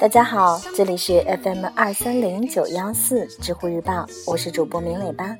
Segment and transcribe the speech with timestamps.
[0.00, 5.34] 大家好，这里是 FM 二三零九幺四知乎日报，我是主播明磊吧。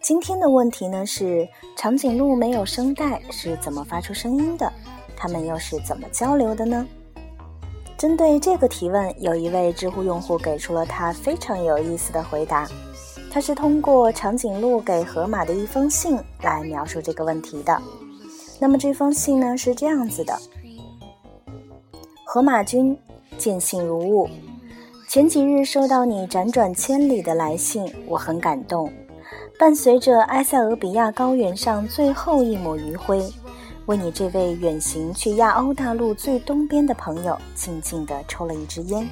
[0.00, 1.46] 今天的问题呢是
[1.76, 4.72] 长颈鹿没有声带是怎么发出声音的？
[5.16, 6.86] 它们又是怎么交流的呢？
[7.98, 12.68] 针对这个提问，有一位知乎用户给出了他非常有意思的回答。
[13.30, 17.80] 他是通过长颈鹿给河马的一封信来描述这个问题的。
[18.58, 20.38] 那么这封信呢是这样子的：
[22.24, 22.96] 河马君。
[23.38, 24.30] 见信如晤，
[25.10, 28.90] 前几日收到你辗转千里的来信，我很感动。
[29.58, 33.20] 伴随着埃塞俄比亚高原上最后一抹余晖，
[33.86, 39.08] 为你这位远行去亚欧大陆最东边的朋友，静静地抽了一支烟。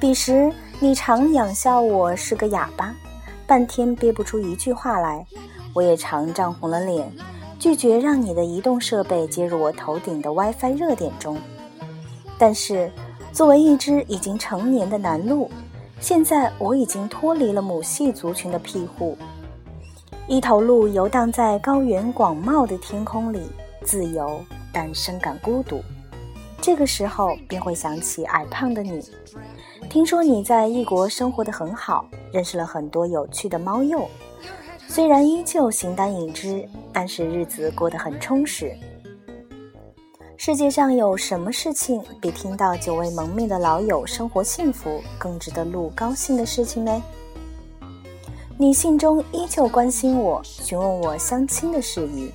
[0.00, 2.92] 彼时你常仰笑我是个哑巴，
[3.46, 5.24] 半天憋不出一句话来。
[5.72, 7.10] 我也常涨红了脸，
[7.56, 11.38] 拒绝让你的移动设备接入我头顶的 WiFi 热点中。
[12.36, 12.90] 但是，
[13.32, 15.48] 作为一只已经成年的男鹿，
[16.00, 19.16] 现在我已经脱离了母系族群的庇护，
[20.28, 23.42] 一头鹿游荡在高原广袤的天空里，
[23.84, 25.82] 自由但深感孤独。
[26.60, 29.02] 这个时候便会想起矮胖的你。
[29.90, 34.06] 听说你在异国生活的很好，认识了很多有趣的猫鼬，
[34.86, 38.72] 虽然依旧形单影只，但是日子过得很充实。
[40.36, 47.02] 世界上有什么事情比听到久未蒙面的老友生活幸福更值得鹿高兴的事情呢？
[48.62, 52.30] 你信中依旧关心我，询问我相亲的事宜。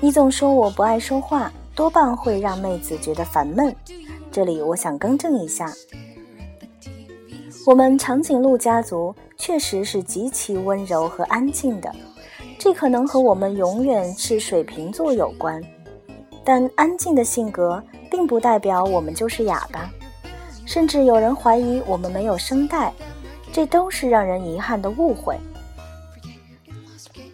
[0.00, 3.74] 你总说我不爱说话，多半会让妹子觉得烦闷。
[4.30, 5.68] 这里我想更正一下，
[7.66, 11.92] 我们长颈鹿家族确实是极其温柔和安静的，
[12.60, 15.60] 这可能和我们永远是水瓶座有关。
[16.44, 19.90] 但安静的性格并不代表我们就是哑巴，
[20.64, 22.92] 甚至有人怀疑我们没有声带，
[23.52, 25.36] 这都是让人遗憾的误会。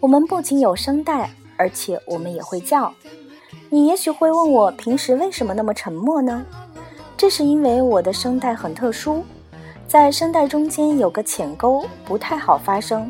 [0.03, 2.93] 我们不仅有声带，而且我们也会叫。
[3.69, 6.45] 你也许会问我，平时为什么那么沉默呢？
[7.15, 9.23] 这是因为我的声带很特殊，
[9.87, 13.09] 在声带中间有个浅沟，不太好发声，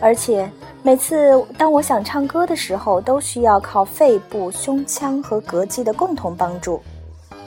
[0.00, 0.46] 而且。
[0.82, 6.80] 每次当我想唱歌的时候，都需要靠肺部、胸腔和膈肌的共同帮助。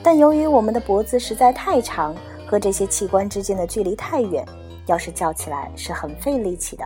[0.02, 2.14] 但由于我们的脖子实在太长，
[2.46, 4.44] 和这些器官之间的距离太远，
[4.86, 6.84] 要是叫起来是很费力气的。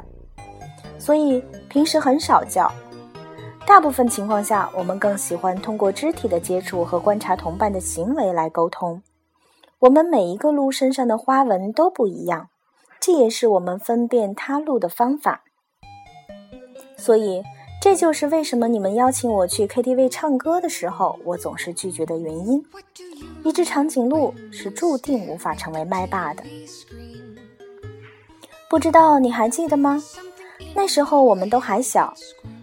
[0.99, 1.43] 所以
[1.77, 2.73] 平时很少叫。
[3.67, 9.03] 大部分情况下，我们更喜欢通过肢体的接触和观察同伴的行为来沟通。
[9.81, 12.49] 我们每一个鹿身上的花纹都不一样，
[12.99, 15.43] 这也是我们分辨他鹿的方法。
[16.97, 17.43] 所以，
[17.83, 22.65] 这就是为什么你们邀请我去 KTV 唱歌的时候，我总是拒绝的原因。
[23.45, 26.43] 一只长颈鹿是注定无法成为麦霸的。
[28.71, 30.03] 不知道你还记得吗？
[30.77, 32.13] 那时候我们都还小，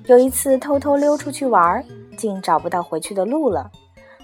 [0.05, 1.83] 有一次偷偷溜出去玩，
[2.15, 3.71] 竟找不到回去的路了。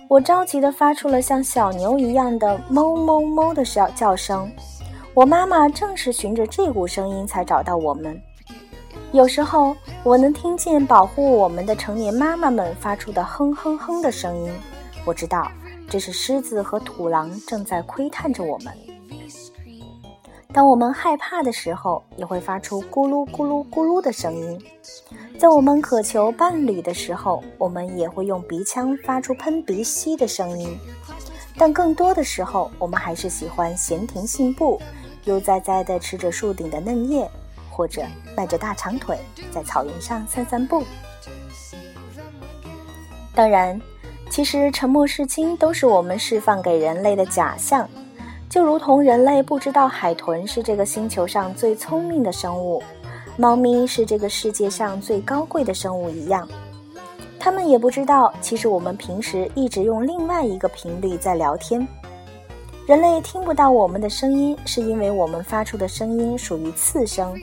[0.08, 4.50] 我着急地发出了像小牛一样的哞哞哞的叫叫声。
[5.16, 8.22] 我妈妈正是循着这股声音才找到我们。
[9.12, 14.52] 有时候我能听见保护我们的成年妈妈们发出的哼哼哼的声音，
[15.04, 15.52] 我知道
[15.90, 18.72] 这是狮子和土狼正在窥探着我们。
[20.52, 24.60] 当我们害怕的时候，也会发出咕噜咕噜咕噜的声音。
[25.38, 30.76] 在我们渴求伴侣的时候，我们也会用鼻腔发出喷鼻息的声音。
[31.56, 34.82] 但更多的时候，我们还是喜欢闲庭信步，
[35.26, 37.30] 悠哉哉地吃着树顶的嫩叶。
[37.72, 38.02] 或者
[38.36, 39.18] 迈着大长腿
[39.54, 40.84] 在草原上散散步。
[43.34, 43.80] 当然，
[44.30, 47.90] 其实沉默是金都是我们释放给人类的假象，
[48.50, 52.82] 就如同人类不知道海豚是这个星球上最聪明的生物，
[53.38, 56.48] 猫咪是这个世界上最高贵的生物一样。
[57.40, 61.88] 他们也不知道，其实我们平时一直用另外一个频率在聊天。
[62.88, 67.40] 人类听不到我们的声音，是因为我们发出的声音属于次声。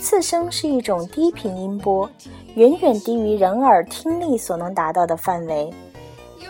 [0.00, 2.08] 次声是一种低频音波，
[2.54, 5.70] 远远低于人耳听力所能达到的范围。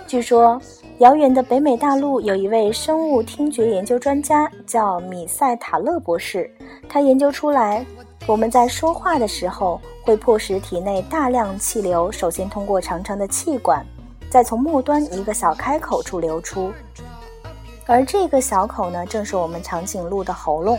[0.07, 0.61] 据说，
[1.01, 6.51] 遥远的北美大陆有一位生物听觉研究专家，叫米塞塔勒博士。
[6.91, 7.87] 他研究出来，
[8.27, 13.83] 我们在说话的时候，会迫使体内大量气流首先通过长长的气管，
[14.29, 16.71] 再从末端一个小开口处流出。
[17.87, 20.79] 而这个小口呢，正是我们长颈鹿的喉咙。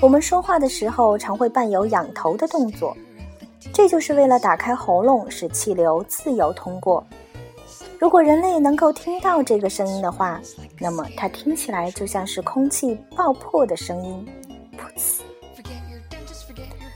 [0.00, 2.96] 我们说话的时候常会伴有仰头的动作，
[3.70, 7.06] 这就是为了打开喉咙，使气流自由通过。
[7.98, 10.38] 如果人类能够听到这个声音的话，
[10.78, 14.26] 那么它听起来就像是空气爆破的声音，
[14.76, 15.20] 噗呲。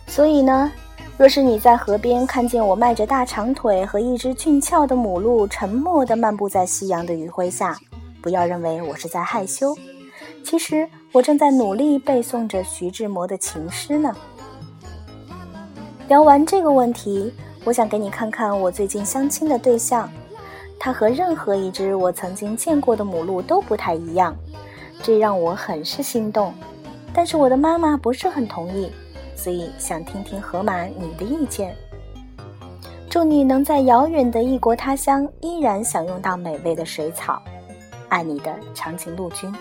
[0.06, 0.70] 所以呢，
[1.17, 7.79] 若是你在河边看见我迈着大长腿和一只俊俏的母鹿沉默地漫步在夕阳的余晖下，
[8.20, 9.75] 不要认为我是在害羞，
[10.44, 14.14] 其实我正在努力背诵着徐志摩的情诗呢。
[16.08, 17.32] 聊完这个问题，
[17.64, 20.11] 我想给你看看我最近相亲的对象。
[20.82, 24.35] 它和任何一只我曾经见过的母鹿都不太一样，
[25.03, 26.55] 这让我很是心动。
[27.12, 28.91] 但是我的妈妈不是很同意，
[29.37, 31.77] 所以想听听河马你的意见。
[33.11, 37.43] 祝你能在遥远的异国他乡依然享用到美味的水草。
[38.09, 39.53] 爱你的长颈鹿君。